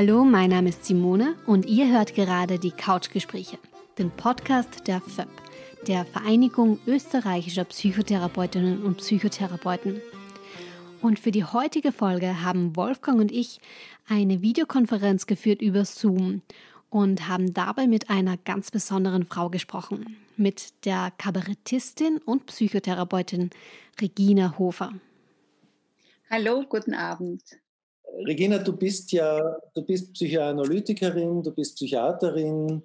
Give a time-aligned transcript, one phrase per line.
[0.00, 3.58] Hallo, mein Name ist Simone und ihr hört gerade die Couchgespräche,
[3.98, 5.28] den Podcast der FÖP,
[5.86, 10.00] der Vereinigung österreichischer Psychotherapeutinnen und Psychotherapeuten.
[11.02, 13.60] Und für die heutige Folge haben Wolfgang und ich
[14.08, 16.40] eine Videokonferenz geführt über Zoom
[16.88, 23.50] und haben dabei mit einer ganz besonderen Frau gesprochen, mit der Kabarettistin und Psychotherapeutin
[24.00, 24.94] Regina Hofer.
[26.30, 27.42] Hallo, guten Abend.
[28.26, 29.40] Regina, du bist ja,
[29.74, 32.82] du bist Psychoanalytikerin, du bist Psychiaterin,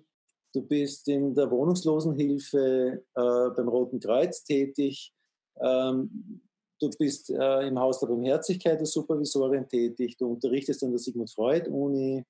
[0.53, 5.13] du bist in der Wohnungslosenhilfe äh, beim Roten Kreuz tätig,
[5.61, 6.41] ähm,
[6.79, 11.31] du bist äh, im Haus der Barmherzigkeit als Supervisorin tätig, du unterrichtest an der Sigmund
[11.31, 12.23] Freud Uni,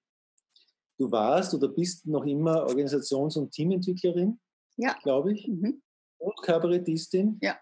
[0.98, 4.40] du warst oder bist noch immer Organisations- und Teamentwicklerin,
[4.78, 4.96] ja.
[5.04, 5.82] glaube ich, mhm.
[6.18, 7.38] Und Kabarettistin.
[7.42, 7.58] Ja.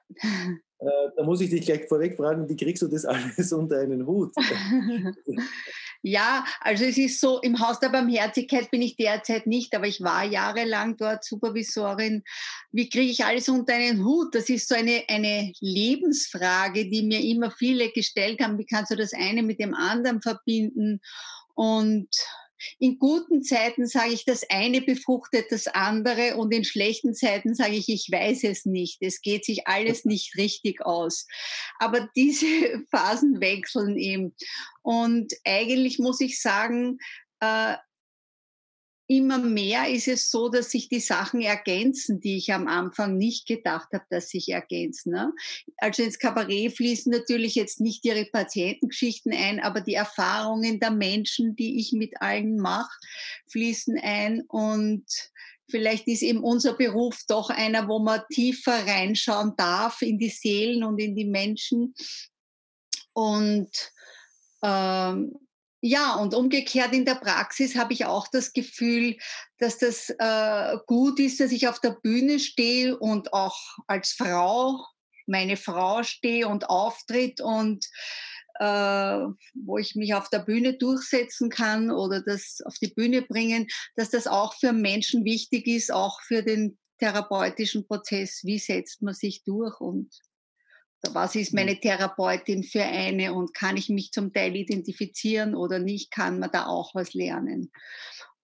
[0.84, 4.06] Äh, da muss ich dich gleich vorweg fragen, wie kriegst du das alles unter einen
[4.06, 4.34] Hut?
[6.02, 10.02] ja, also es ist so, im Haus der Barmherzigkeit bin ich derzeit nicht, aber ich
[10.02, 12.23] war jahrelang dort Supervisorin.
[12.72, 14.36] Wie kriege ich alles unter einen Hut?
[14.36, 18.58] Das ist so eine, eine Lebensfrage, die mir immer viele gestellt haben.
[18.58, 21.00] Wie kannst du das eine mit dem anderen verbinden?
[21.56, 22.10] Und
[22.80, 27.75] in guten Zeiten sage ich, das eine befruchtet das andere und in schlechten Zeiten sage
[27.75, 28.97] ich, ich weiß es nicht.
[29.02, 31.28] Es geht sich alles nicht richtig aus.
[31.80, 32.45] Aber diese
[32.92, 34.36] Phasen wechseln eben.
[34.81, 36.97] Und eigentlich muss ich sagen,
[37.39, 37.75] äh,
[39.17, 43.47] immer mehr ist es so, dass sich die Sachen ergänzen, die ich am Anfang nicht
[43.47, 45.14] gedacht habe, dass sich ergänzen.
[45.14, 45.33] Ne?
[45.78, 51.55] Also ins Kabarett fließen natürlich jetzt nicht ihre Patientengeschichten ein, aber die Erfahrungen der Menschen,
[51.55, 52.97] die ich mit allen mache,
[53.50, 55.05] fließen ein und
[55.70, 60.83] Vielleicht ist eben unser Beruf doch einer, wo man tiefer reinschauen darf in die Seelen
[60.83, 61.95] und in die Menschen.
[63.14, 63.71] Und
[64.61, 65.33] ähm,
[65.86, 69.17] ja, und umgekehrt in der Praxis habe ich auch das Gefühl,
[69.58, 74.86] dass das äh, gut ist, dass ich auf der Bühne stehe und auch als Frau,
[75.27, 77.86] meine Frau stehe und auftritt und
[78.61, 83.67] äh, wo ich mich auf der Bühne durchsetzen kann oder das auf die Bühne bringen,
[83.98, 88.39] dass das auch für Menschen wichtig ist, auch für den therapeutischen Prozess.
[88.45, 90.17] Wie setzt man sich durch und
[91.11, 96.11] was ist meine Therapeutin für eine und kann ich mich zum Teil identifizieren oder nicht,
[96.11, 97.71] kann man da auch was lernen.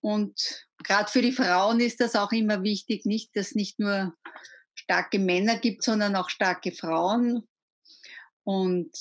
[0.01, 4.13] Und gerade für die Frauen ist das auch immer wichtig, nicht, dass es nicht nur
[4.73, 7.47] starke Männer gibt, sondern auch starke Frauen
[8.43, 8.91] und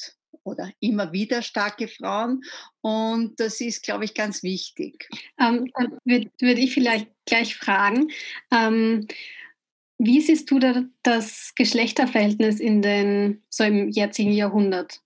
[0.45, 2.43] oder immer wieder starke Frauen.
[2.81, 5.09] Und das ist, glaube ich, ganz wichtig.
[5.39, 5.71] Ähm,
[6.05, 8.11] würde würd ich vielleicht gleich fragen.
[8.51, 9.07] Ähm,
[9.99, 15.01] wie siehst du da das Geschlechterverhältnis in den, so im jetzigen Jahrhundert?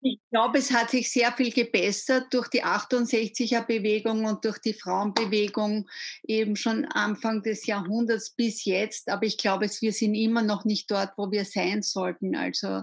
[0.00, 5.88] Ich glaube, es hat sich sehr viel gebessert durch die 68er-Bewegung und durch die Frauenbewegung
[6.26, 9.08] eben schon Anfang des Jahrhunderts bis jetzt.
[9.08, 12.34] Aber ich glaube, wir sind immer noch nicht dort, wo wir sein sollten.
[12.34, 12.82] Also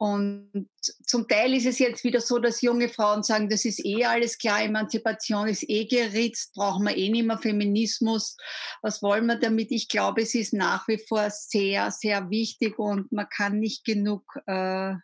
[0.00, 4.06] und zum Teil ist es jetzt wieder so, dass junge Frauen sagen, das ist eh
[4.06, 8.38] alles klar, Emanzipation ist eh geritzt, brauchen wir eh nicht mehr Feminismus.
[8.80, 9.70] Was wollen wir damit?
[9.70, 14.24] Ich glaube, es ist nach wie vor sehr, sehr wichtig und man kann nicht genug
[14.46, 14.94] äh,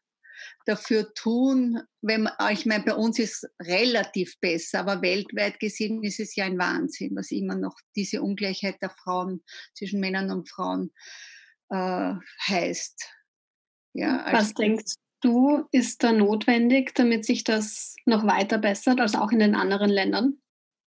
[0.65, 1.83] dafür tun.
[2.01, 6.35] Wenn man, ich meine, bei uns ist es relativ besser, aber weltweit gesehen ist es
[6.37, 9.43] ja ein Wahnsinn, was immer noch diese Ungleichheit der Frauen
[9.75, 10.91] zwischen Männern und Frauen
[11.69, 12.15] äh,
[12.49, 13.16] heißt.
[13.97, 19.19] Ja, Was also denkst du, ist da notwendig, damit sich das noch weiter bessert, also
[19.19, 20.39] auch in den anderen Ländern?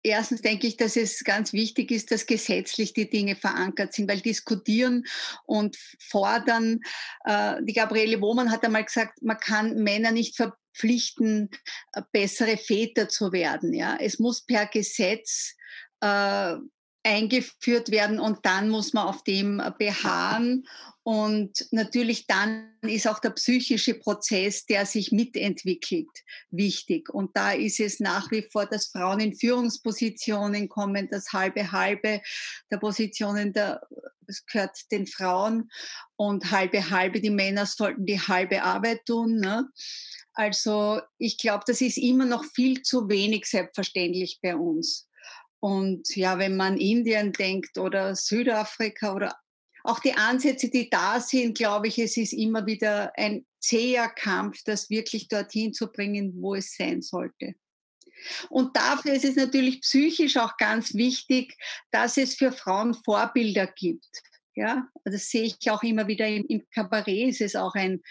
[0.03, 4.21] Erstens denke ich, dass es ganz wichtig ist, dass gesetzlich die Dinge verankert sind, weil
[4.21, 5.05] diskutieren
[5.45, 6.81] und fordern,
[7.25, 11.51] äh, die Gabriele Wohmann hat einmal gesagt, man kann Männer nicht verpflichten,
[11.95, 13.75] äh, bessere Väter zu werden.
[13.75, 13.97] Ja?
[14.01, 15.57] Es muss per Gesetz
[16.01, 16.55] äh,
[17.09, 20.67] eingeführt werden und dann muss man auf dem beharren.
[21.03, 26.11] Und natürlich dann ist auch der psychische Prozess, der sich mitentwickelt,
[26.51, 27.09] wichtig.
[27.09, 32.21] Und da ist es nach wie vor, dass Frauen in Führungspositionen kommen, das halbe halbe
[32.71, 33.81] der Positionen, der,
[34.27, 35.71] das gehört den Frauen
[36.17, 39.37] und halbe halbe, die Männer sollten die halbe Arbeit tun.
[39.37, 39.67] Ne?
[40.35, 45.08] Also ich glaube, das ist immer noch viel zu wenig selbstverständlich bei uns.
[45.61, 49.37] Und ja, wenn man Indien denkt oder Südafrika oder
[49.85, 54.63] auch die Ansätze, die da sind, glaube ich, es ist immer wieder ein zäher Kampf,
[54.65, 57.55] das wirklich dorthin zu bringen, wo es sein sollte.
[58.49, 61.57] Und dafür ist es natürlich psychisch auch ganz wichtig,
[61.91, 64.23] dass es für Frauen Vorbilder gibt.
[64.55, 67.31] Ja, das sehe ich auch immer wieder im, im Kabarett.
[67.31, 68.03] Ist es auch ein,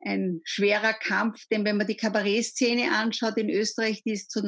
[0.00, 4.40] ein schwerer Kampf, denn wenn man die Kabarettszene anschaut in Österreich, die ist zu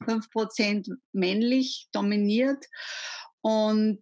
[0.00, 2.64] 99,5 Prozent männlich dominiert
[3.40, 4.00] und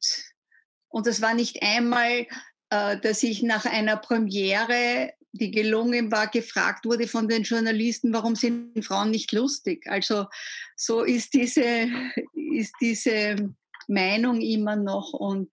[0.91, 2.27] und das war nicht einmal,
[2.71, 8.35] äh, dass ich nach einer Premiere die gelungen war, gefragt wurde von den Journalisten, warum
[8.35, 9.87] sind Frauen nicht lustig?
[9.87, 10.27] Also
[10.77, 11.63] so ist diese,
[12.33, 13.37] ist diese
[13.87, 15.13] Meinung immer noch.
[15.13, 15.51] Und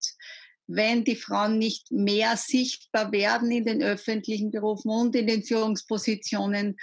[0.66, 6.76] wenn die Frauen nicht mehr sichtbar werden in den öffentlichen Berufen und in den Führungspositionen.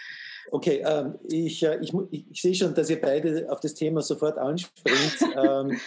[0.51, 4.01] Okay, ähm, ich, äh, ich, ich, ich, sehe schon, dass ihr beide auf das Thema
[4.01, 5.17] sofort anspringt.
[5.35, 5.79] ähm,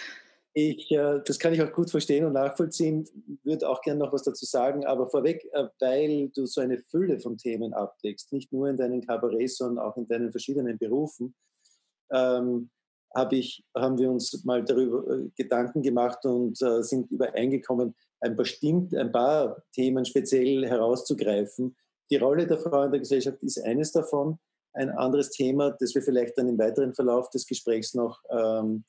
[0.53, 3.07] ich, äh, das kann ich auch gut verstehen und nachvollziehen,
[3.43, 7.19] würde auch gerne noch was dazu sagen, aber vorweg, äh, weil du so eine Fülle
[7.19, 11.35] von Themen abdeckst, nicht nur in deinen Kabarets, sondern auch in deinen verschiedenen Berufen,
[12.11, 12.71] ähm,
[13.13, 18.35] hab ich, haben wir uns mal darüber äh, Gedanken gemacht und äh, sind übereingekommen, ein
[18.35, 21.75] paar, stimmt, ein paar Themen speziell herauszugreifen.
[22.09, 24.39] Die Rolle der Frau in der Gesellschaft ist eines davon.
[24.77, 28.83] Ein anderes Thema, das wir vielleicht dann im weiteren Verlauf des Gesprächs noch ähm,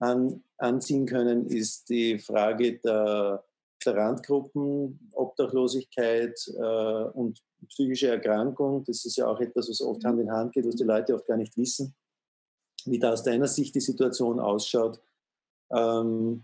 [0.00, 3.44] an, anziehen können, ist die Frage der,
[3.84, 8.84] der Randgruppen, Obdachlosigkeit äh, und psychische Erkrankung.
[8.84, 11.26] Das ist ja auch etwas, was oft Hand in Hand geht, was die Leute oft
[11.26, 11.94] gar nicht wissen.
[12.84, 15.00] Wie da aus deiner Sicht die Situation ausschaut.
[15.70, 16.42] Ähm,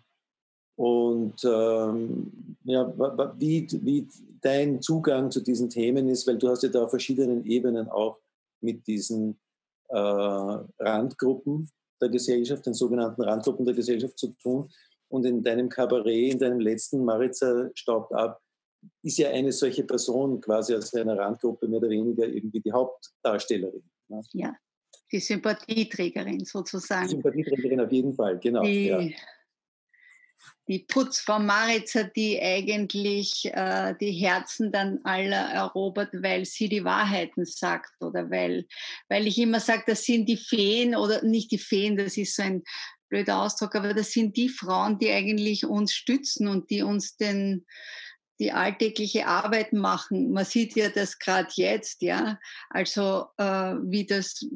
[0.76, 2.88] und ähm, ja,
[3.38, 4.08] wie, wie
[4.40, 8.18] dein Zugang zu diesen Themen ist, weil du hast ja da auf verschiedenen Ebenen auch
[8.62, 9.38] mit diesen
[9.88, 11.70] äh, Randgruppen
[12.00, 14.70] der Gesellschaft, den sogenannten Randgruppen der Gesellschaft zu tun.
[15.08, 18.40] Und in deinem Kabarett, in deinem letzten Maritza staubt ab,
[19.02, 23.82] ist ja eine solche Person quasi aus einer Randgruppe mehr oder weniger irgendwie die Hauptdarstellerin.
[24.08, 24.22] Ne?
[24.32, 24.54] Ja,
[25.12, 27.08] die Sympathieträgerin sozusagen.
[27.08, 28.62] Die Sympathieträgerin auf jeden Fall, genau.
[28.62, 29.00] Die, ja
[30.68, 37.44] die Putzfrau Maritzer, die eigentlich äh, die Herzen dann aller erobert, weil sie die Wahrheiten
[37.44, 38.66] sagt oder weil,
[39.08, 42.42] weil ich immer sage, das sind die Feen oder nicht die Feen, das ist so
[42.42, 42.62] ein
[43.08, 47.66] blöder Ausdruck, aber das sind die Frauen, die eigentlich uns stützen und die uns den,
[48.38, 50.32] die alltägliche Arbeit machen.
[50.32, 52.38] Man sieht ja das gerade jetzt, ja.
[52.70, 54.46] Also äh, wie das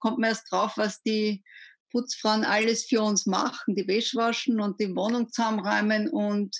[0.00, 1.44] kommt man erst drauf, was die
[1.90, 6.56] Putzfrauen alles für uns machen, die Wäsche waschen und die Wohnung zusammenräumen und,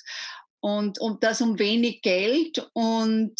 [0.61, 3.35] und, und das um wenig Geld und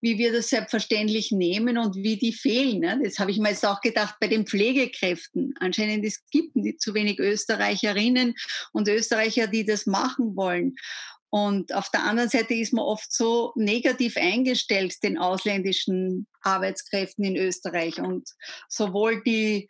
[0.00, 2.80] wie wir das selbstverständlich nehmen und wie die fehlen.
[2.80, 3.00] Ne?
[3.02, 5.54] Das habe ich mir jetzt auch gedacht bei den Pflegekräften.
[5.58, 8.34] Anscheinend es gibt es zu wenig Österreicherinnen
[8.72, 10.76] und Österreicher, die das machen wollen.
[11.28, 17.36] Und auf der anderen Seite ist man oft so negativ eingestellt den ausländischen Arbeitskräften in
[17.36, 18.00] Österreich.
[18.00, 18.30] Und
[18.68, 19.68] sowohl die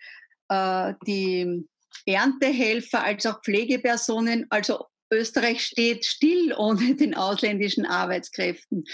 [0.48, 1.66] äh, die
[2.04, 8.84] Erntehelfer als auch Pflegepersonen, also Österreich steht still ohne den ausländischen Arbeitskräften.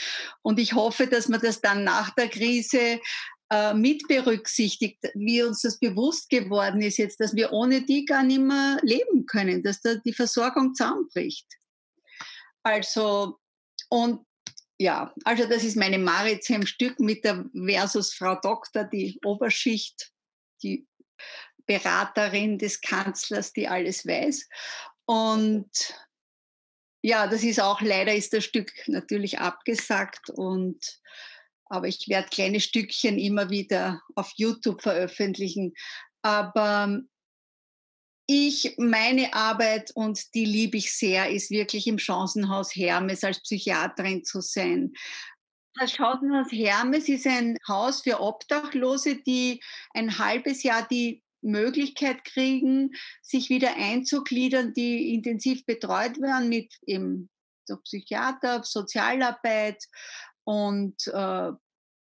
[0.42, 3.00] Und ich hoffe, dass man das dann nach der Krise
[3.50, 8.22] äh, mit berücksichtigt, wie uns das bewusst geworden ist jetzt, dass wir ohne die gar
[8.22, 11.46] nicht mehr leben können, dass da die Versorgung zusammenbricht.
[12.62, 13.38] Also,
[13.88, 14.24] und
[14.78, 20.12] ja, also das ist meine Maritzheim-Stück mit der versus Frau Doktor, die Oberschicht,
[20.62, 20.86] die
[21.66, 24.48] Beraterin des Kanzlers, die alles weiß.
[25.06, 25.70] Und
[27.02, 31.00] ja, das ist auch, leider ist das Stück natürlich abgesagt und
[31.66, 35.72] aber ich werde kleine Stückchen immer wieder auf YouTube veröffentlichen.
[36.20, 37.00] Aber
[38.26, 44.22] ich, meine Arbeit, und die liebe ich sehr, ist wirklich im Chancenhaus Hermes als Psychiaterin
[44.22, 44.92] zu sein.
[45.74, 49.62] Das Chancenhaus Hermes ist ein Haus für Obdachlose, die
[49.94, 57.30] ein halbes Jahr die Möglichkeit kriegen, sich wieder einzugliedern, die intensiv betreut werden mit eben
[57.68, 59.82] der Psychiater, Sozialarbeit
[60.44, 61.52] und äh,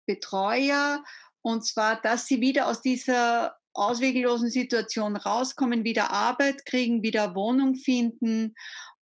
[0.06, 1.04] Betreuer.
[1.42, 7.76] Und zwar, dass sie wieder aus dieser ausweglosen Situation rauskommen, wieder Arbeit kriegen, wieder Wohnung
[7.76, 8.56] finden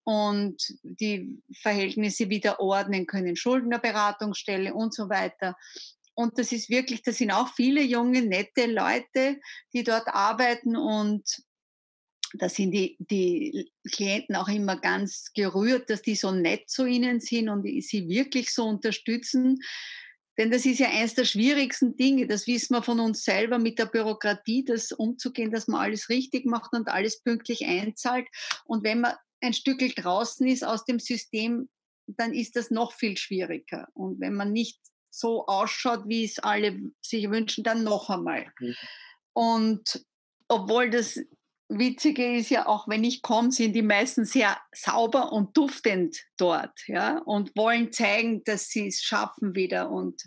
[0.05, 5.57] und die Verhältnisse wieder ordnen können, Schuldnerberatungsstelle und so weiter.
[6.13, 9.39] Und das ist wirklich, das sind auch viele junge, nette Leute,
[9.73, 11.23] die dort arbeiten und
[12.33, 17.19] da sind die, die Klienten auch immer ganz gerührt, dass die so nett zu ihnen
[17.19, 19.59] sind und sie wirklich so unterstützen.
[20.37, 22.27] Denn das ist ja eines der schwierigsten Dinge.
[22.27, 26.45] Das wissen wir von uns selber mit der Bürokratie, das umzugehen, dass man alles richtig
[26.45, 28.27] macht und alles pünktlich einzahlt.
[28.65, 29.13] Und wenn man
[29.45, 31.69] ein Stückel draußen ist aus dem System,
[32.07, 33.87] dann ist das noch viel schwieriger.
[33.93, 38.47] Und wenn man nicht so ausschaut, wie es alle sich wünschen, dann noch einmal.
[38.59, 38.75] Mhm.
[39.33, 40.05] Und
[40.47, 41.19] obwohl das
[41.67, 46.79] Witzige ist ja auch, wenn ich komme, sind die meisten sehr sauber und duftend dort,
[46.87, 49.89] ja, und wollen zeigen, dass sie es schaffen wieder.
[49.89, 50.21] Und,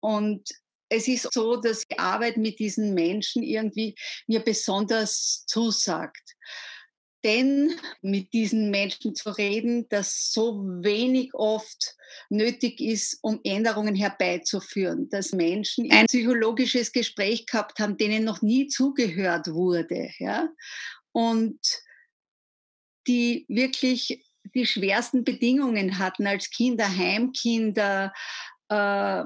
[0.00, 0.48] und
[0.88, 3.96] es ist so, dass die Arbeit mit diesen Menschen irgendwie
[4.28, 6.36] mir besonders zusagt.
[7.24, 11.96] Denn mit diesen Menschen zu reden, das so wenig oft
[12.30, 15.08] nötig ist, um Änderungen herbeizuführen.
[15.08, 20.10] Dass Menschen ein psychologisches Gespräch gehabt haben, denen noch nie zugehört wurde.
[20.18, 20.48] Ja?
[21.12, 21.60] Und
[23.06, 24.24] die wirklich
[24.54, 28.12] die schwersten Bedingungen hatten als Kinder, Heimkinder,
[28.68, 29.24] äh,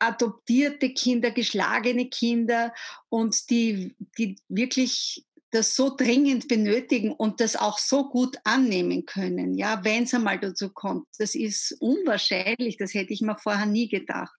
[0.00, 2.72] adoptierte Kinder, geschlagene Kinder
[3.08, 9.54] und die, die wirklich das so dringend benötigen und das auch so gut annehmen können,
[9.54, 11.06] ja, wenn es einmal dazu kommt.
[11.18, 14.34] Das ist unwahrscheinlich, das hätte ich mir vorher nie gedacht.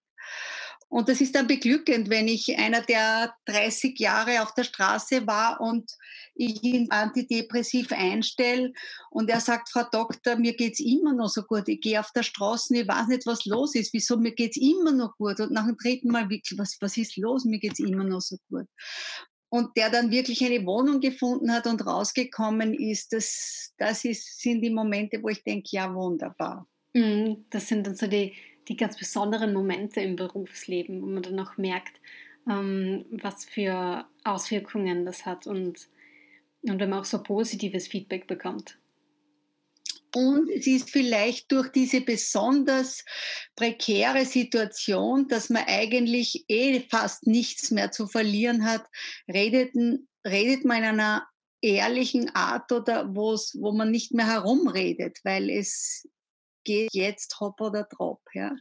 [0.91, 5.61] Und das ist dann beglückend, wenn ich einer, der 30 Jahre auf der Straße war
[5.61, 5.91] und
[6.33, 8.73] ich ihn antidepressiv einstelle
[9.11, 11.67] und er sagt, Frau Doktor, mir geht's immer noch so gut.
[11.67, 13.93] Ich gehe auf der Straße, ich weiß nicht, was los ist.
[13.93, 15.39] Wieso, mir geht's immer noch gut.
[15.39, 17.45] Und nach dem dritten Mal wirklich, was, was ist los?
[17.45, 18.65] Mir geht's immer noch so gut.
[19.50, 24.62] Und der dann wirklich eine Wohnung gefunden hat und rausgekommen ist, das, das ist, sind
[24.62, 26.68] die Momente, wo ich denke, ja, wunderbar.
[26.94, 28.34] Mhm, das sind dann so die,
[28.68, 32.00] die ganz besonderen Momente im Berufsleben, wo man dann auch merkt,
[32.50, 35.89] ähm, was für Auswirkungen das hat und,
[36.62, 38.78] und wenn man auch so positives Feedback bekommt.
[40.15, 43.05] Und es ist vielleicht durch diese besonders
[43.55, 48.85] prekäre Situation, dass man eigentlich eh fast nichts mehr zu verlieren hat,
[49.27, 49.73] redet,
[50.25, 51.27] redet man in einer
[51.61, 56.07] ehrlichen Art oder wo man nicht mehr herumredet, weil es
[56.63, 58.21] geht jetzt hopp oder drop.
[58.33, 58.55] Ja?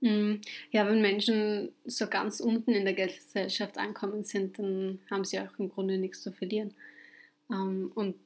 [0.00, 0.40] Mhm.
[0.72, 5.58] Ja, wenn Menschen so ganz unten in der Gesellschaft ankommen sind, dann haben sie auch
[5.58, 6.74] im Grunde nichts zu verlieren.
[7.50, 8.16] Ähm, und,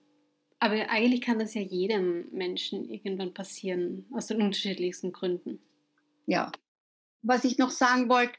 [0.58, 5.60] aber eigentlich kann das ja jedem Menschen irgendwann passieren, aus den unterschiedlichsten Gründen.
[6.26, 6.50] Ja.
[7.22, 8.34] Was ich noch sagen wollte,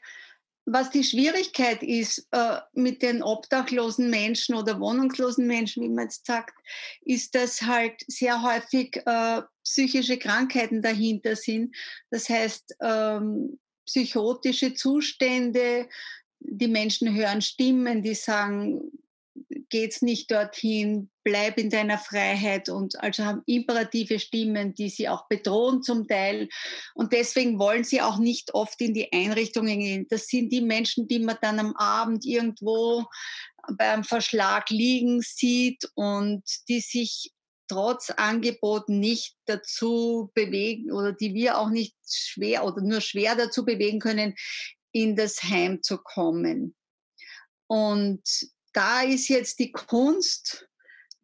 [0.70, 6.26] was die Schwierigkeit ist äh, mit den obdachlosen Menschen oder wohnungslosen Menschen, wie man jetzt
[6.26, 6.54] sagt,
[7.02, 11.74] ist, dass halt sehr häufig äh, psychische Krankheiten dahinter sind.
[12.10, 15.88] Das heißt, ähm, psychotische Zustände,
[16.40, 18.92] die Menschen hören Stimmen, die sagen,
[19.70, 25.28] geht's nicht dorthin, bleib in deiner Freiheit und also haben imperative Stimmen, die sie auch
[25.28, 26.48] bedrohen zum Teil.
[26.94, 30.06] Und deswegen wollen sie auch nicht oft in die Einrichtungen gehen.
[30.08, 33.06] Das sind die Menschen, die man dann am Abend irgendwo
[33.76, 37.32] beim Verschlag liegen sieht und die sich
[37.68, 43.64] trotz Angeboten nicht dazu bewegen oder die wir auch nicht schwer oder nur schwer dazu
[43.64, 44.34] bewegen können,
[44.92, 46.74] in das Heim zu kommen.
[47.66, 48.22] Und
[48.78, 50.68] da ist jetzt die Kunst,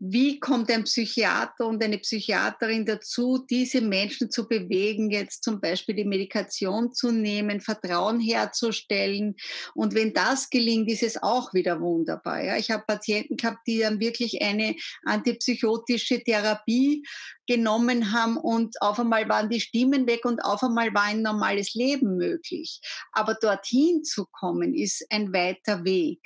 [0.00, 5.94] wie kommt ein Psychiater und eine Psychiaterin dazu, diese Menschen zu bewegen, jetzt zum Beispiel
[5.94, 9.36] die Medikation zu nehmen, Vertrauen herzustellen.
[9.72, 12.42] Und wenn das gelingt, ist es auch wieder wunderbar.
[12.42, 12.56] Ja.
[12.56, 17.04] Ich habe Patienten gehabt, die dann wirklich eine antipsychotische Therapie
[17.46, 21.74] genommen haben und auf einmal waren die Stimmen weg und auf einmal war ein normales
[21.74, 22.80] Leben möglich.
[23.12, 26.20] Aber dorthin zu kommen, ist ein weiter Weg.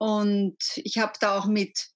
[0.00, 1.90] Und ich habe da auch mit,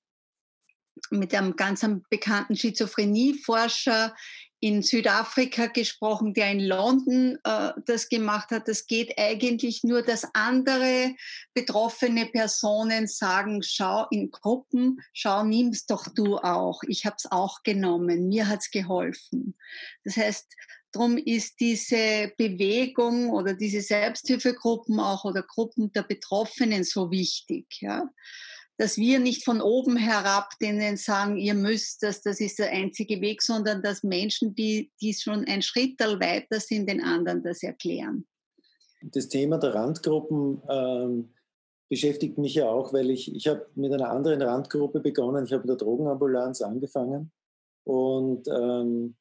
[1.11, 4.15] mit einem ganz bekannten Schizophrenieforscher
[4.61, 8.69] in Südafrika gesprochen, der in London äh, das gemacht hat.
[8.69, 11.15] Das geht eigentlich nur, dass andere
[11.55, 16.83] betroffene Personen sagen, schau in Gruppen, schau, nimm's doch du auch.
[16.89, 19.57] Ich habe es auch genommen, mir hat's geholfen.
[20.05, 20.55] Das heißt,
[20.95, 27.67] Darum ist diese Bewegung oder diese Selbsthilfegruppen auch oder Gruppen der Betroffenen so wichtig.
[27.81, 28.09] Ja?
[28.77, 33.21] Dass wir nicht von oben herab denen sagen, ihr müsst das, das ist der einzige
[33.21, 38.25] Weg, sondern dass Menschen, die, die schon ein Schritt weiter sind, den anderen das erklären.
[39.03, 41.35] Das Thema der Randgruppen ähm,
[41.89, 45.45] beschäftigt mich ja auch, weil ich, ich habe mit einer anderen Randgruppe begonnen.
[45.45, 47.33] Ich habe in der Drogenambulanz angefangen
[47.85, 49.17] und ähm,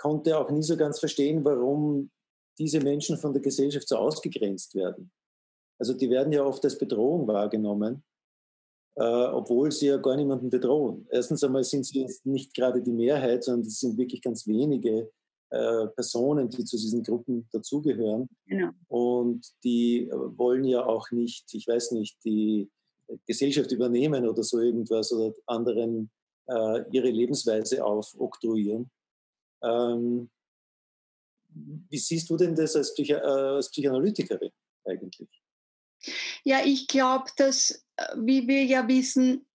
[0.00, 2.10] konnte auch nie so ganz verstehen, warum
[2.58, 5.10] diese Menschen von der Gesellschaft so ausgegrenzt werden.
[5.78, 8.02] Also die werden ja oft als Bedrohung wahrgenommen,
[8.96, 11.06] äh, obwohl sie ja gar niemanden bedrohen.
[11.10, 15.10] Erstens einmal sind sie nicht gerade die Mehrheit, sondern es sind wirklich ganz wenige
[15.50, 18.28] äh, Personen, die zu diesen Gruppen dazugehören.
[18.46, 18.70] Genau.
[18.88, 22.70] Und die äh, wollen ja auch nicht, ich weiß nicht, die
[23.26, 26.10] Gesellschaft übernehmen oder so irgendwas oder anderen
[26.46, 28.90] äh, ihre Lebensweise aufoktroyieren.
[29.62, 30.30] Ähm,
[31.52, 34.50] wie siehst du denn das als, Psychi äh, als Psychoanalytikerin
[34.84, 35.28] eigentlich?
[36.44, 39.46] Ja, ich glaube, dass, äh, wie wir ja wissen,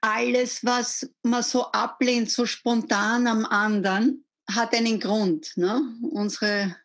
[0.00, 5.52] alles, was man so ablehnt, so spontan am anderen, hat einen Grund.
[5.56, 5.80] Ne?
[6.10, 6.76] Unsere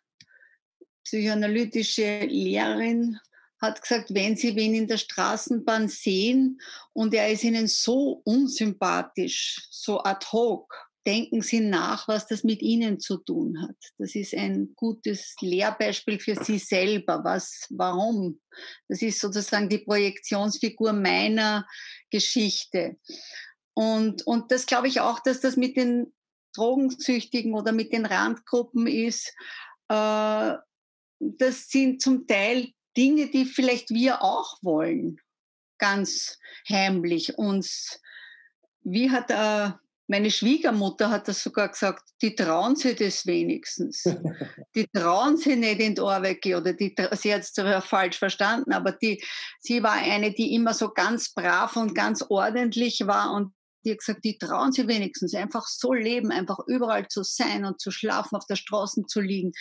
[1.04, 3.18] psychoanalytische Lehrerin
[3.60, 6.60] hat gesagt, wenn Sie wen in der Straßenbahn sehen
[6.92, 12.60] und er ist Ihnen so unsympathisch, so ad hoc, denken Sie nach, was das mit
[12.62, 13.76] Ihnen zu tun hat.
[13.98, 17.22] Das ist ein gutes Lehrbeispiel für Sie selber.
[17.24, 18.40] Was, warum?
[18.88, 21.66] Das ist sozusagen die Projektionsfigur meiner
[22.10, 22.96] Geschichte.
[23.74, 26.12] Und, und das glaube ich auch, dass das mit den
[26.54, 29.32] Drogensüchtigen oder mit den Randgruppen ist.
[29.88, 30.54] Äh,
[31.20, 35.20] das sind zum Teil Dinge, die vielleicht wir auch wollen,
[35.78, 36.38] ganz
[36.68, 38.00] heimlich uns.
[38.82, 39.72] Wie hat äh,
[40.08, 44.02] meine Schwiegermutter hat das sogar gesagt, die trauen sich das wenigstens.
[44.74, 48.92] die trauen sich nicht in die Arbeit oder die, sie hat es falsch verstanden, aber
[48.92, 49.22] die,
[49.60, 53.52] sie war eine, die immer so ganz brav und ganz ordentlich war und
[53.84, 57.80] die hat gesagt, die trauen sich wenigstens einfach so leben, einfach überall zu sein und
[57.80, 59.52] zu schlafen, auf der Straße zu liegen.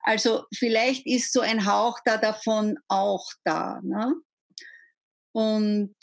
[0.00, 3.80] Also vielleicht ist so ein Hauch da davon auch da.
[3.82, 4.14] Ne?
[5.32, 5.94] Und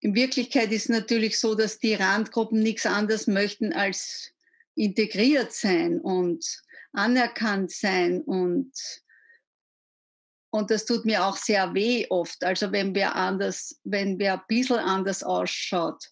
[0.00, 4.32] in Wirklichkeit ist natürlich so, dass die Randgruppen nichts anderes möchten als
[4.74, 6.44] integriert sein und
[6.92, 8.72] anerkannt sein und
[10.50, 12.42] und das tut mir auch sehr weh oft.
[12.42, 16.02] Also wenn wer anders, wenn wer ein bisschen anders ausschaut.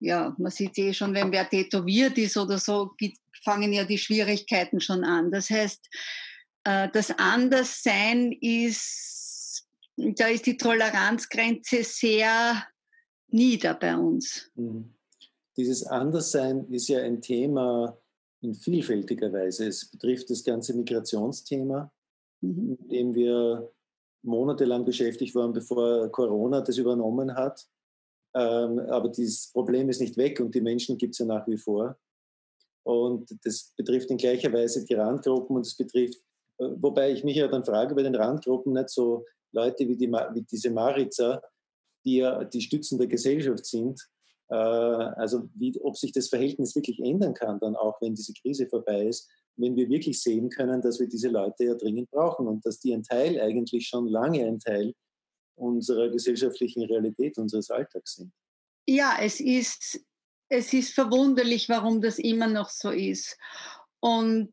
[0.00, 2.96] Ja, man sieht eh schon, wenn wer tätowiert ist oder so,
[3.44, 5.30] fangen ja die Schwierigkeiten schon an.
[5.30, 5.88] Das heißt,
[6.64, 12.66] äh, das Anderssein ist, da ist die Toleranzgrenze sehr
[13.32, 14.50] nieder bei uns.
[14.54, 14.92] Mhm.
[15.56, 17.96] Dieses Anderssein ist ja ein Thema
[18.40, 19.66] in vielfältiger Weise.
[19.68, 21.92] Es betrifft das ganze Migrationsthema,
[22.40, 22.68] mhm.
[22.70, 23.70] mit dem wir
[24.22, 27.66] monatelang beschäftigt waren, bevor Corona das übernommen hat.
[28.34, 31.58] Ähm, aber dieses Problem ist nicht weg und die Menschen gibt es ja nach wie
[31.58, 31.98] vor.
[32.84, 36.18] Und das betrifft in gleicher Weise die Randgruppen und es betrifft,
[36.58, 40.10] äh, wobei ich mich ja dann frage bei den Randgruppen nicht so Leute wie, die,
[40.10, 41.42] wie diese Maritzer,
[42.04, 44.00] die ja die Stützen der Gesellschaft sind.
[44.48, 48.66] Äh, also wie, ob sich das Verhältnis wirklich ändern kann, dann auch wenn diese Krise
[48.68, 52.64] vorbei ist, wenn wir wirklich sehen können, dass wir diese Leute ja dringend brauchen und
[52.64, 54.94] dass die ein Teil eigentlich schon lange ein Teil
[55.56, 58.32] unserer gesellschaftlichen Realität, unseres Alltags sind.
[58.86, 60.00] Ja, es ist,
[60.48, 63.36] es ist verwunderlich, warum das immer noch so ist.
[64.00, 64.52] Und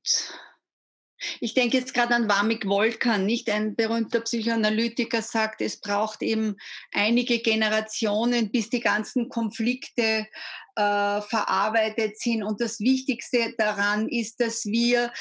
[1.39, 6.55] ich denke jetzt gerade an Wamik Wolkan, nicht ein berühmter Psychoanalytiker sagt, es braucht eben
[6.91, 10.27] einige Generationen, bis die ganzen Konflikte
[10.75, 12.43] äh, verarbeitet sind.
[12.43, 15.12] Und das Wichtigste daran ist, dass wir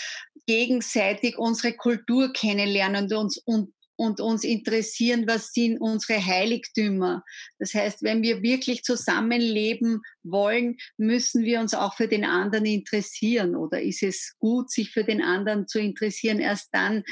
[0.46, 7.24] gegenseitig unsere Kultur kennenlernen und uns, und und uns interessieren, was sind unsere Heiligtümer.
[7.58, 13.56] Das heißt, wenn wir wirklich zusammenleben wollen, müssen wir uns auch für den anderen interessieren.
[13.56, 16.38] Oder ist es gut, sich für den anderen zu interessieren?
[16.38, 17.02] Erst dann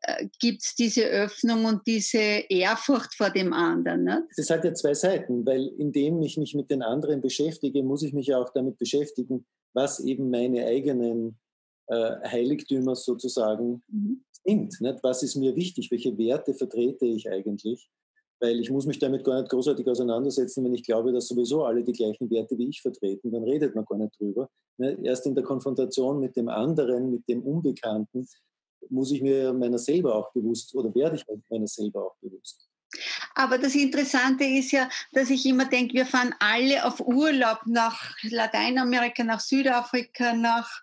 [0.00, 4.02] äh, gibt es diese Öffnung und diese Ehrfurcht vor dem anderen.
[4.02, 4.26] Ne?
[4.36, 8.12] Das hat ja zwei Seiten, weil indem ich mich mit den anderen beschäftige, muss ich
[8.14, 11.38] mich auch damit beschäftigen, was eben meine eigenen
[11.86, 14.80] äh, Heiligtümer sozusagen mhm sind.
[14.80, 15.02] Nicht?
[15.02, 15.90] Was ist mir wichtig?
[15.90, 17.88] Welche Werte vertrete ich eigentlich?
[18.40, 21.84] Weil ich muss mich damit gar nicht großartig auseinandersetzen, wenn ich glaube, dass sowieso alle
[21.84, 23.30] die gleichen Werte wie ich vertreten.
[23.30, 24.48] Dann redet man gar nicht drüber.
[24.78, 24.98] Nicht?
[25.04, 28.26] Erst in der Konfrontation mit dem anderen, mit dem Unbekannten,
[28.88, 32.68] muss ich mir meiner selber auch bewusst oder werde ich meiner selber auch bewusst.
[33.34, 38.14] Aber das Interessante ist ja, dass ich immer denke, wir fahren alle auf Urlaub nach
[38.22, 40.82] Lateinamerika, nach Südafrika, nach,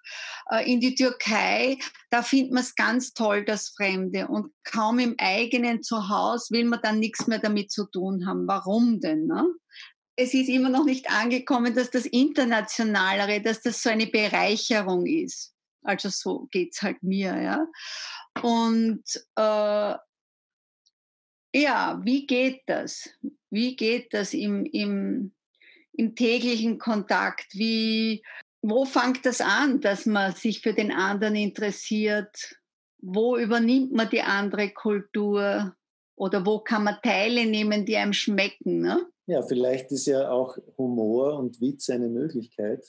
[0.51, 1.77] äh, in die Türkei.
[2.09, 4.27] Da findet man es ganz toll, das Fremde.
[4.27, 8.47] Und kaum im eigenen Zuhause will man dann nichts mehr damit zu tun haben.
[8.47, 9.25] Warum denn?
[9.25, 9.45] Ne?
[10.15, 15.53] Es ist immer noch nicht angekommen, dass das Internationalere, dass das so eine Bereicherung ist.
[15.83, 17.65] Also so geht es halt mir, ja.
[18.41, 19.03] Und
[19.35, 19.95] äh,
[21.53, 23.09] ja, wie geht das?
[23.49, 25.31] Wie geht das im, im,
[25.93, 27.47] im täglichen Kontakt?
[27.53, 28.23] Wie,
[28.61, 32.55] wo fängt das an, dass man sich für den anderen interessiert?
[33.01, 35.73] Wo übernimmt man die andere Kultur?
[36.15, 38.81] Oder wo kann man Teile nehmen, die einem schmecken?
[38.81, 39.07] Ne?
[39.25, 42.83] Ja, vielleicht ist ja auch Humor und Witz eine Möglichkeit,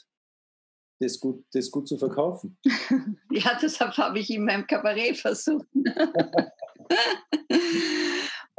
[0.98, 2.58] das gut, das gut zu verkaufen.
[3.30, 5.66] ja, deshalb habe ich in meinem Kabarett versucht.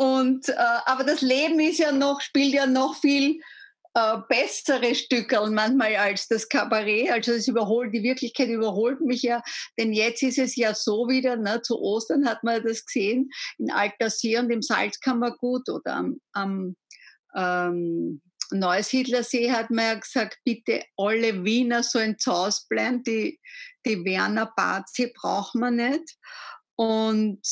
[0.02, 3.40] Und, äh, aber das Leben ist ja noch, spielt ja noch viel
[3.94, 7.12] äh, bessere Stücke manchmal als das Kabarett.
[7.12, 9.44] Also es überholt, die Wirklichkeit überholt mich ja,
[9.78, 13.70] denn jetzt ist es ja so wieder, ne, zu Ostern hat man das gesehen, in
[13.70, 16.76] Altersee und im Salzkammergut oder am, am
[17.36, 23.40] ähm, Neusiedlersee hat man ja gesagt, bitte alle Wiener sollen zu Hause bleiben, die,
[23.86, 26.18] die Werner Bazi braucht man nicht.
[26.76, 27.46] Und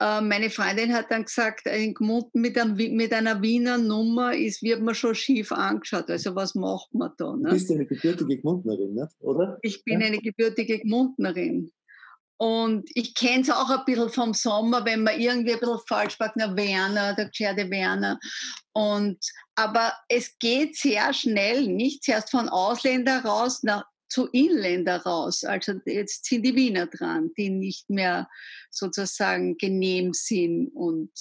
[0.00, 4.80] meine Freundin hat dann gesagt, ein Gmund mit, einem, mit, einer Wiener Nummer ist, wird
[4.80, 6.08] man schon schief angeschaut.
[6.08, 7.34] Also was macht man da?
[7.34, 7.48] Ne?
[7.48, 9.08] Du bist eine gebürtige Gmundnerin, ne?
[9.18, 9.58] oder?
[9.62, 10.06] Ich bin ja?
[10.06, 11.72] eine gebürtige Gmundnerin.
[12.40, 16.16] Und ich kenne es auch ein bisschen vom Sommer, wenn man irgendwie ein bisschen falsch
[16.16, 18.20] sagt, na Werner, der Gerde Werner.
[18.72, 19.18] Und,
[19.56, 25.44] aber es geht sehr schnell, nicht zuerst von Ausländer raus nach, zu Inländer raus.
[25.44, 28.28] Also jetzt sind die Wiener dran, die nicht mehr
[28.70, 31.12] sozusagen genehm sind und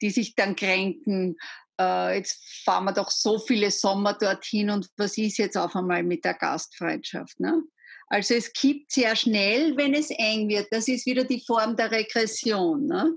[0.00, 1.36] die sich dann kränken.
[1.80, 6.02] Äh, jetzt fahren wir doch so viele Sommer dorthin und was ist jetzt auf einmal
[6.02, 7.38] mit der Gastfreundschaft?
[7.40, 7.62] Ne?
[8.08, 10.68] Also es kippt sehr schnell, wenn es eng wird.
[10.70, 12.86] Das ist wieder die Form der Regression.
[12.86, 13.14] Ne?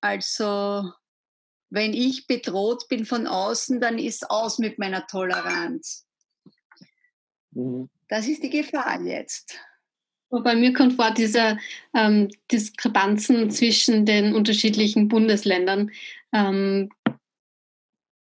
[0.00, 0.92] Also
[1.70, 6.06] wenn ich bedroht bin von außen, dann ist aus mit meiner Toleranz.
[7.52, 7.88] Mhm.
[8.12, 9.58] Das ist die Gefahr jetzt.
[10.28, 11.56] Bei mir kommt vor, diese
[11.94, 15.90] ähm, Diskrepanzen zwischen den unterschiedlichen Bundesländern
[16.34, 16.90] ähm,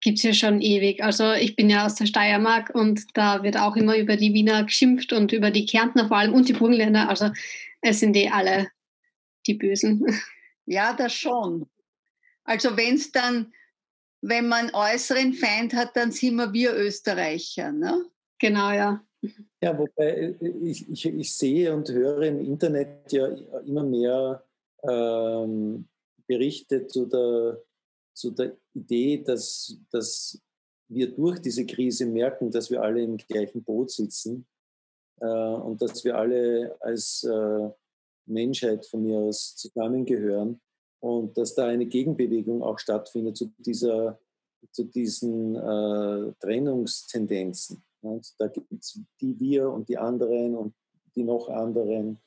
[0.00, 1.00] gibt es ja schon ewig.
[1.04, 4.64] Also ich bin ja aus der Steiermark und da wird auch immer über die Wiener
[4.64, 7.08] geschimpft und über die Kärntner vor allem und die Burgenländer.
[7.08, 7.30] Also
[7.80, 8.66] es sind eh alle
[9.46, 10.04] die Bösen.
[10.70, 11.66] Ja, das schon.
[12.44, 13.54] Also wenn es dann,
[14.20, 18.04] wenn man äußeren Feind hat, dann sind wir wir Österreicher, ne?
[18.38, 19.02] Genau, ja.
[19.60, 23.26] Ja, wobei äh, ich, ich, ich sehe und höre im Internet ja
[23.66, 24.44] immer mehr
[24.88, 25.88] ähm,
[26.26, 27.60] Berichte zu der,
[28.14, 30.40] zu der Idee, dass, dass
[30.88, 34.46] wir durch diese Krise merken, dass wir alle im gleichen Boot sitzen
[35.20, 37.68] äh, und dass wir alle als äh,
[38.26, 40.60] Menschheit von mir aus zusammengehören
[41.00, 44.20] und dass da eine Gegenbewegung auch stattfindet zu, dieser,
[44.70, 47.82] zu diesen äh, Trennungstendenzen.
[48.00, 50.74] Und da gibt es die wir und die anderen und
[51.14, 52.18] die noch anderen.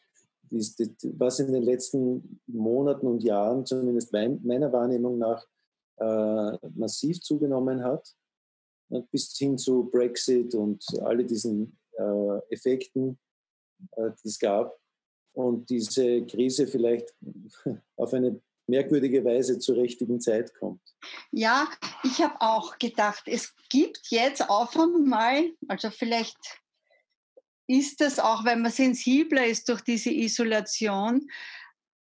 [0.52, 5.46] Was in den letzten Monaten und Jahren, zumindest meiner Wahrnehmung nach,
[5.98, 8.14] äh, massiv zugenommen hat,
[9.12, 13.18] bis hin zu Brexit und alle diesen äh, Effekten,
[13.92, 14.78] äh, die es gab.
[15.34, 17.16] Und diese Krise vielleicht
[17.96, 20.82] auf eine merkwürdige Weise zur richtigen Zeit kommt.
[21.32, 21.68] Ja,
[22.04, 26.38] ich habe auch gedacht, es gibt jetzt auf einmal, also vielleicht
[27.68, 31.30] ist das auch, weil man sensibler ist durch diese Isolation,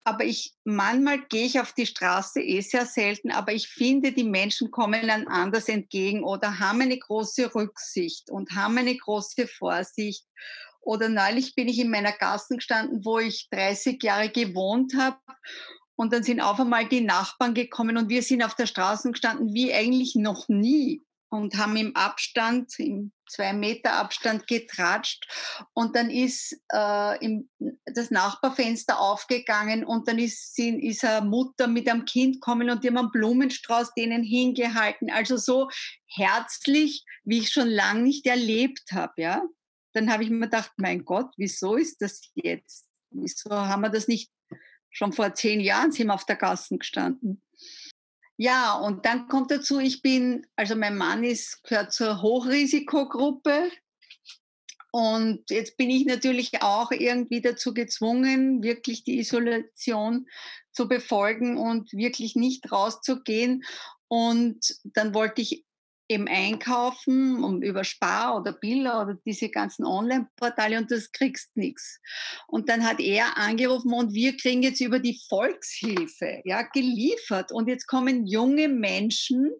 [0.05, 4.25] aber ich manchmal gehe ich auf die Straße eh sehr selten, aber ich finde, die
[4.25, 10.25] Menschen kommen dann anders entgegen oder haben eine große Rücksicht und haben eine große Vorsicht.
[10.81, 15.17] Oder neulich bin ich in meiner Gassen gestanden, wo ich 30 Jahre gewohnt habe
[16.03, 19.53] und dann sind auf einmal die Nachbarn gekommen und wir sind auf der Straße gestanden
[19.53, 25.25] wie eigentlich noch nie und haben im Abstand, im zwei Meter Abstand getratscht.
[25.71, 27.49] Und dann ist äh, im,
[27.85, 32.83] das Nachbarfenster aufgegangen und dann ist, sind, ist eine Mutter mit einem Kind gekommen und
[32.83, 35.09] die haben einen Blumenstrauß denen hingehalten.
[35.09, 35.69] Also so
[36.05, 39.13] herzlich, wie ich schon lange nicht erlebt habe.
[39.21, 39.41] Ja?
[39.93, 42.89] Dann habe ich mir gedacht, mein Gott, wieso ist das jetzt?
[43.09, 44.29] Wieso haben wir das nicht
[44.93, 47.41] Schon vor zehn Jahren sind wir auf der Gassen gestanden.
[48.37, 53.71] Ja, und dann kommt dazu, ich bin, also mein Mann ist, gehört zur Hochrisikogruppe.
[54.91, 60.27] Und jetzt bin ich natürlich auch irgendwie dazu gezwungen, wirklich die Isolation
[60.71, 63.63] zu befolgen und wirklich nicht rauszugehen.
[64.07, 65.65] Und dann wollte ich
[66.09, 71.99] eben einkaufen um, über Spar oder Billa oder diese ganzen Online-Portale und das kriegst nichts.
[72.47, 77.51] Und dann hat er angerufen und wir kriegen jetzt über die Volkshilfe ja, geliefert.
[77.51, 79.51] Und jetzt kommen junge Menschen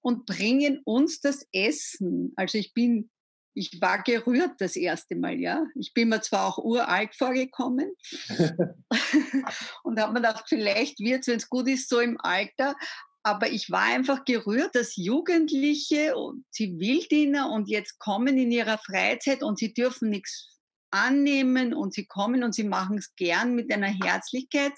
[0.00, 2.32] und bringen uns das Essen.
[2.36, 3.10] Also ich bin
[3.52, 5.66] ich war gerührt das erste Mal, ja.
[5.74, 7.92] Ich bin mir zwar auch uralt vorgekommen
[9.82, 12.76] und habe mir gedacht, vielleicht wird es, wenn es gut ist, so im Alter,
[13.22, 19.42] aber ich war einfach gerührt, dass Jugendliche und Zivildiener und jetzt kommen in ihrer Freizeit
[19.42, 20.58] und sie dürfen nichts
[20.90, 24.72] annehmen und sie kommen und sie machen es gern mit einer Herzlichkeit,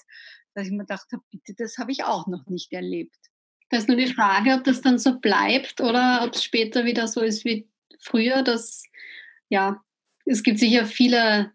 [0.53, 3.15] dass ich mir gedacht habe, bitte, das habe ich auch noch nicht erlebt.
[3.69, 7.07] Da ist nur die Frage, ob das dann so bleibt oder ob es später wieder
[7.07, 7.67] so ist wie
[7.99, 8.83] früher, dass
[9.49, 9.83] ja,
[10.25, 11.51] es gibt sicher viele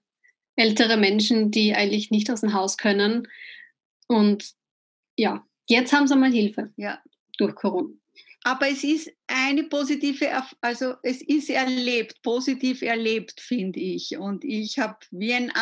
[0.57, 3.29] ältere Menschen, die eigentlich nicht aus dem Haus können
[4.09, 4.53] und
[5.16, 6.72] ja, Jetzt haben sie mal Hilfe.
[6.76, 6.98] Ja.
[7.37, 7.90] Durch Corona.
[8.44, 10.26] aber es ist eine positive,
[10.61, 14.16] also es ist erlebt, positiv erlebt, finde ich.
[14.16, 15.52] Und ich habe wie einen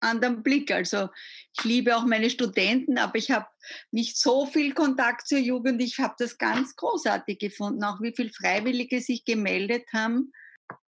[0.00, 0.70] anderen Blick.
[0.72, 1.08] Also
[1.56, 3.46] ich liebe auch meine Studenten, aber ich habe
[3.90, 5.82] nicht so viel Kontakt zur Jugend.
[5.82, 10.32] Ich habe das ganz großartig gefunden, auch wie viele Freiwillige sich gemeldet haben.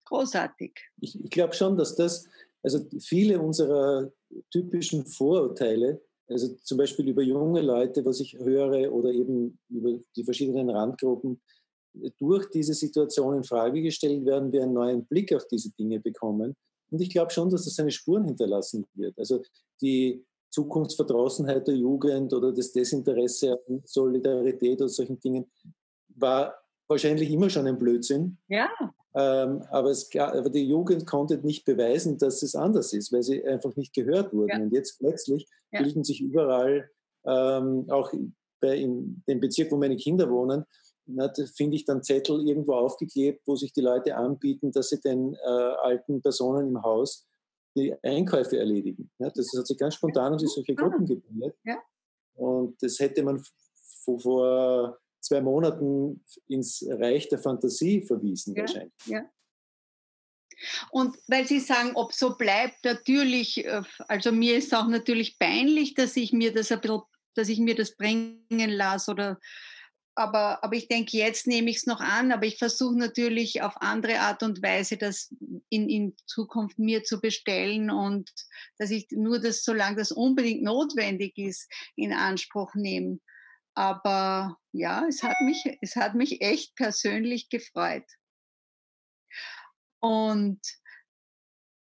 [0.05, 0.79] Großartig.
[1.01, 2.29] Ich, ich glaube schon, dass das,
[2.63, 4.13] also viele unserer
[4.51, 10.25] typischen Vorurteile, also zum Beispiel über junge Leute, was ich höre, oder eben über die
[10.25, 11.41] verschiedenen Randgruppen,
[12.19, 16.55] durch diese Situation in Frage gestellt werden, wir einen neuen Blick auf diese Dinge bekommen.
[16.91, 19.19] Und ich glaube schon, dass das seine Spuren hinterlassen wird.
[19.19, 19.43] Also
[19.81, 25.51] die Zukunftsverdrossenheit der Jugend oder das Desinteresse an Solidarität oder solchen Dingen
[26.09, 26.55] war
[26.89, 28.39] wahrscheinlich immer schon ein Blödsinn.
[28.49, 28.69] Ja.
[29.15, 33.45] Ähm, aber, es, aber, die Jugend konnte nicht beweisen, dass es anders ist, weil sie
[33.45, 34.51] einfach nicht gehört wurden.
[34.51, 34.59] Ja.
[34.59, 35.83] Und jetzt plötzlich ja.
[35.83, 36.91] bilden sich überall,
[37.25, 38.13] ähm, auch
[38.61, 40.65] bei in dem Bezirk, wo meine Kinder wohnen,
[41.57, 45.49] finde ich dann Zettel irgendwo aufgeklebt, wo sich die Leute anbieten, dass sie den äh,
[45.49, 47.27] alten Personen im Haus
[47.75, 49.11] die Einkäufe erledigen.
[49.19, 51.55] Ja, das hat sich ganz spontan um solche Gruppen gebildet.
[52.35, 53.43] Und das hätte man
[54.05, 54.99] vor
[55.29, 58.93] zwei Monaten ins Reich der Fantasie verwiesen, ja, wahrscheinlich.
[59.07, 59.29] Ja.
[60.91, 65.95] Und weil Sie sagen, ob so bleibt, natürlich, äh, also mir ist auch natürlich peinlich,
[65.95, 67.03] dass ich mir das ein bisschen,
[67.35, 69.39] dass ich mir das bringen lasse oder
[70.19, 73.81] aber, aber ich denke, jetzt nehme ich es noch an, aber ich versuche natürlich auf
[73.81, 75.33] andere Art und Weise das
[75.69, 78.29] in, in Zukunft mir zu bestellen und
[78.79, 83.21] dass ich nur das, solange das unbedingt notwendig ist, in Anspruch nehme.
[83.75, 88.07] Aber ja, es hat mich, es hat mich echt persönlich gefreut.
[90.01, 90.61] Und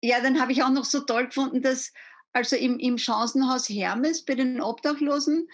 [0.04, 1.94] ja, dann habe ich auch noch so toll gefunden, dass
[2.34, 5.48] also im, im Chancenhaus Hermes bei den Obdachlosen,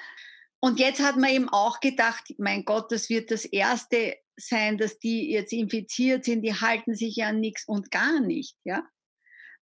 [0.60, 4.98] und jetzt hat man eben auch gedacht, mein Gott, das wird das Erste sein, dass
[4.98, 8.84] die jetzt infiziert sind, die halten sich ja an nichts und gar nicht, ja.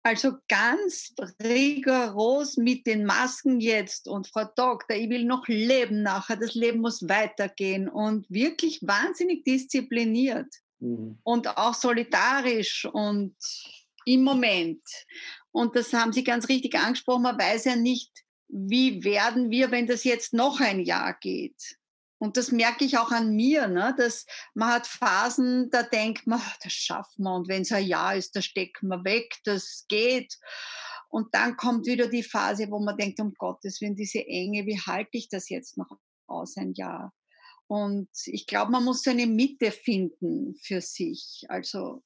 [0.05, 6.35] Also ganz rigoros mit den Masken jetzt und Frau Doktor, ich will noch leben nachher,
[6.35, 11.19] das Leben muss weitergehen und wirklich wahnsinnig diszipliniert mhm.
[11.23, 13.35] und auch solidarisch und
[14.05, 14.81] im Moment.
[15.51, 18.11] Und das haben Sie ganz richtig angesprochen, man weiß ja nicht,
[18.49, 21.77] wie werden wir, wenn das jetzt noch ein Jahr geht?
[22.23, 23.93] Und das merke ich auch an mir, ne?
[23.97, 27.35] dass man hat Phasen, da denkt man, das schaffen wir.
[27.35, 30.39] Und wenn es ein Jahr ist, da stecken wir weg, das geht.
[31.09, 34.79] Und dann kommt wieder die Phase, wo man denkt, um Gottes Willen, diese Enge, wie
[34.79, 37.13] halte ich das jetzt noch aus ein Jahr?
[37.67, 41.43] Und ich glaube, man muss eine Mitte finden für sich.
[41.49, 42.03] Also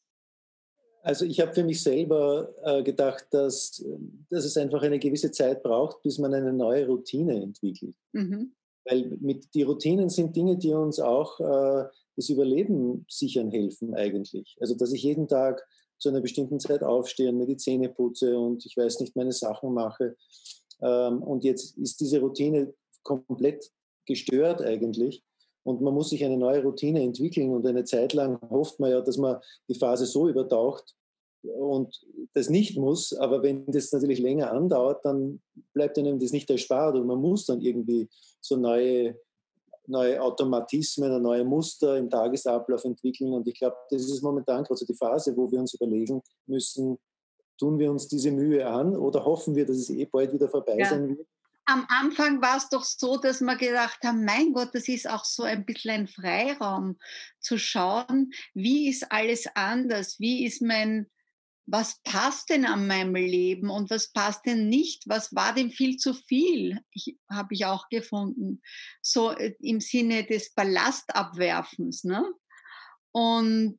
[1.03, 3.85] also ich habe für mich selber äh, gedacht, dass,
[4.29, 7.95] dass es einfach eine gewisse Zeit braucht, bis man eine neue Routine entwickelt.
[8.11, 8.56] Mhm.
[8.89, 14.57] Weil mit, die Routinen sind Dinge, die uns auch äh, das Überleben sichern helfen eigentlich.
[14.59, 15.65] Also dass ich jeden Tag
[15.99, 19.31] zu einer bestimmten Zeit aufstehe und mir die Zähne putze und ich weiß nicht, meine
[19.31, 20.15] Sachen mache.
[20.81, 22.73] Ähm, und jetzt ist diese Routine
[23.03, 23.71] komplett
[24.05, 25.23] gestört eigentlich.
[25.63, 29.01] Und man muss sich eine neue Routine entwickeln und eine Zeit lang hofft man ja,
[29.01, 30.95] dass man die Phase so übertaucht
[31.47, 31.99] und
[32.33, 33.13] das nicht muss.
[33.13, 35.41] Aber wenn das natürlich länger andauert, dann
[35.73, 38.09] bleibt einem das nicht erspart und man muss dann irgendwie
[38.41, 39.19] so neue,
[39.87, 43.33] neue Automatismen, neue Muster im Tagesablauf entwickeln.
[43.33, 46.97] Und ich glaube, das ist momentan gerade so die Phase, wo wir uns überlegen müssen,
[47.57, 50.77] tun wir uns diese Mühe an oder hoffen wir, dass es eh bald wieder vorbei
[50.77, 50.89] ja.
[50.89, 51.27] sein wird?
[51.67, 55.25] am Anfang war es doch so, dass wir gedacht haben, mein Gott, das ist auch
[55.25, 56.97] so ein bisschen ein Freiraum
[57.39, 61.07] zu schauen, wie ist alles anders, wie ist mein,
[61.67, 65.97] was passt denn an meinem Leben und was passt denn nicht, was war denn viel
[65.97, 66.79] zu viel,
[67.29, 68.61] habe ich auch gefunden,
[69.01, 72.05] so äh, im Sinne des Ballastabwerfens.
[72.05, 72.23] Ne?
[73.11, 73.77] Und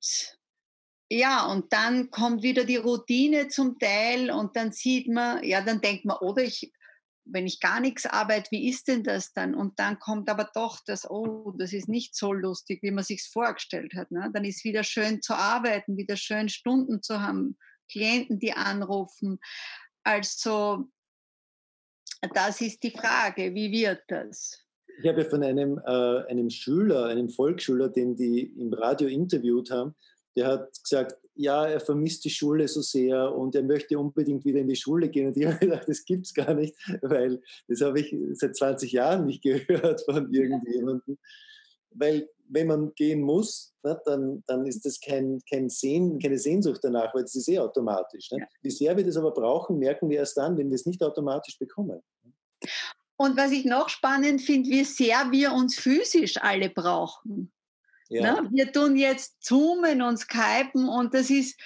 [1.11, 5.81] ja, und dann kommt wieder die Routine zum Teil und dann sieht man, ja, dann
[5.81, 6.71] denkt man, oder ich
[7.31, 9.55] wenn ich gar nichts arbeite, wie ist denn das dann?
[9.55, 13.23] Und dann kommt aber doch das, oh, das ist nicht so lustig, wie man sich
[13.23, 14.11] vorgestellt hat.
[14.11, 14.31] Ne?
[14.33, 17.59] Dann ist wieder schön zu arbeiten, wieder schön Stunden zu haben,
[17.91, 19.39] Klienten, die anrufen.
[20.05, 20.89] Also
[22.35, 24.65] das ist die Frage, wie wird das?
[25.01, 29.95] Ich habe von einem, äh, einem Schüler, einem Volksschüler, den die im Radio interviewt haben,
[30.35, 34.59] der hat gesagt, ja, er vermisst die Schule so sehr und er möchte unbedingt wieder
[34.59, 35.29] in die Schule gehen.
[35.29, 38.93] Und ich habe gedacht, das gibt es gar nicht, weil das habe ich seit 20
[38.93, 41.17] Jahren nicht gehört von irgendjemandem.
[41.91, 46.81] Weil wenn man gehen muss, ne, dann, dann ist das kein, kein Sehn, keine Sehnsucht
[46.83, 48.31] danach, weil das ist eh automatisch.
[48.31, 48.41] Ne?
[48.41, 48.47] Ja.
[48.63, 51.59] Wie sehr wir das aber brauchen, merken wir erst dann, wenn wir es nicht automatisch
[51.59, 52.01] bekommen.
[53.17, 57.53] Und was ich noch spannend finde, wie sehr wir uns physisch alle brauchen.
[58.09, 58.41] Ja.
[58.41, 58.49] Ne?
[58.53, 61.61] Wir tun jetzt Zoomen und Skypen und das ist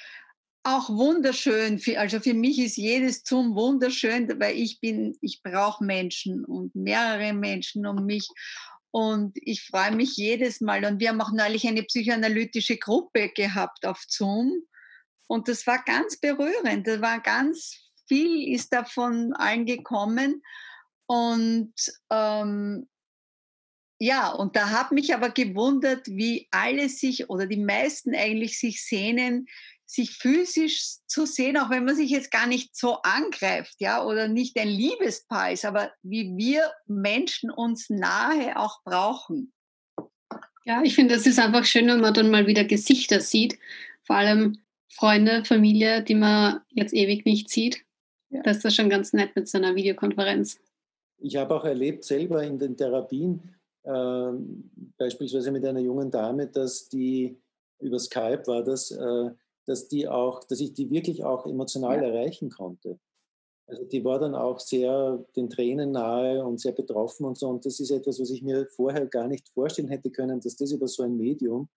[0.64, 1.80] auch wunderschön.
[1.96, 7.32] Also für mich ist jedes Zoom wunderschön, weil ich bin, ich brauche Menschen und mehrere
[7.32, 8.28] Menschen um mich.
[8.92, 10.84] Und ich freue mich jedes Mal.
[10.84, 14.52] Und wir haben auch neulich eine psychoanalytische Gruppe gehabt auf Zoom.
[15.26, 16.86] Und das war ganz berührend.
[16.86, 20.42] Da war ganz viel ist davon allen gekommen.
[21.06, 21.72] Und
[22.10, 22.86] ähm,
[24.02, 28.84] ja, und da hat mich aber gewundert, wie alle sich oder die meisten eigentlich sich
[28.84, 29.46] sehnen,
[29.86, 34.26] sich physisch zu sehen, auch wenn man sich jetzt gar nicht so angreift, ja, oder
[34.26, 39.52] nicht ein Liebespaar ist, aber wie wir Menschen uns nahe auch brauchen.
[40.64, 43.56] Ja, ich finde, es ist einfach schön, wenn man dann mal wieder Gesichter sieht,
[44.02, 47.84] vor allem Freunde, Familie, die man jetzt ewig nicht sieht.
[48.30, 48.42] Ja.
[48.42, 50.58] Das ist das schon ganz nett mit so einer Videokonferenz.
[51.18, 53.54] Ich habe auch erlebt selber in den Therapien,
[53.84, 54.32] äh,
[54.98, 57.38] beispielsweise mit einer jungen Dame, dass die
[57.80, 59.30] über Skype war das, äh,
[59.66, 62.08] dass die auch, dass ich die wirklich auch emotional ja.
[62.08, 62.98] erreichen konnte.
[63.66, 67.48] Also die war dann auch sehr den Tränen nahe und sehr betroffen und so.
[67.48, 70.72] Und das ist etwas, was ich mir vorher gar nicht vorstellen hätte können, dass das
[70.72, 71.68] über so ein Medium,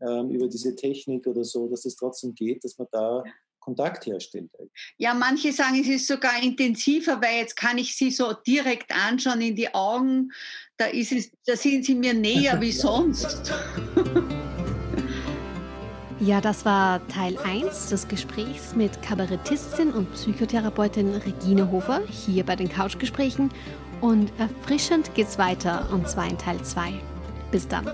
[0.00, 3.24] ähm, über diese Technik oder so, dass das trotzdem geht, dass man da
[3.64, 4.50] Kontakt herstellt.
[4.98, 9.40] Ja, manche sagen, es ist sogar intensiver, weil jetzt kann ich sie so direkt anschauen
[9.40, 10.30] in die Augen.
[10.76, 13.52] Da, ist es, da sind sie mir näher wie sonst.
[16.20, 22.56] Ja, das war Teil 1 des Gesprächs mit Kabarettistin und Psychotherapeutin Regine Hofer hier bei
[22.56, 23.50] den Couchgesprächen.
[24.00, 26.92] Und erfrischend geht's weiter und zwar in Teil 2.
[27.50, 27.90] Bis dann.